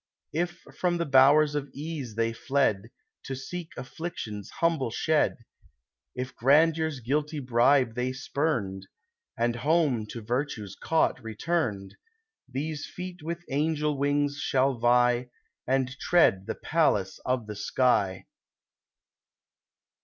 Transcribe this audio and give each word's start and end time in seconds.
If 0.33 0.61
from 0.79 0.97
the 0.97 1.05
bowers 1.05 1.53
of 1.53 1.69
Ease 1.75 2.15
they 2.15 2.33
fled, 2.33 2.89
To 3.25 3.35
seek 3.35 3.69
Affliction's 3.77 4.49
humble 4.49 4.89
shed; 4.89 5.45
If 6.15 6.35
Grandeur's 6.35 7.01
guilty 7.01 7.37
bribe 7.37 7.93
they 7.93 8.11
spurned, 8.11 8.87
And 9.37 9.57
home 9.57 10.07
to 10.07 10.21
Virtue's 10.23 10.75
cot 10.75 11.21
returned,— 11.23 11.97
These 12.57 12.87
feet 12.87 13.21
with 13.21 13.45
angel 13.51 13.95
wings 13.95 14.37
shall 14.39 14.73
vie, 14.79 15.29
And 15.67 15.95
tread 15.99 16.47
the 16.47 16.55
palace 16.55 17.19
of 17.23 17.45
the 17.45 17.55
sky 17.55 18.25